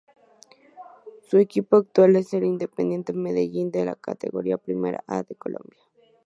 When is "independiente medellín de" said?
2.43-3.85